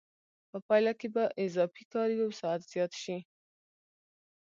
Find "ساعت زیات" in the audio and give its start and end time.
2.41-2.93